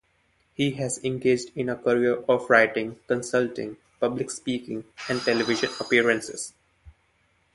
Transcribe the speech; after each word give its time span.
He 0.55 0.71
has 0.71 0.97
engaged 1.05 1.51
in 1.55 1.69
a 1.69 1.75
career 1.75 2.23
of 2.27 2.49
writing, 2.49 2.97
consulting, 3.07 3.77
public 3.99 4.31
speaking, 4.31 4.83
and 5.07 5.21
television 5.21 5.69
appearances. 5.79 6.53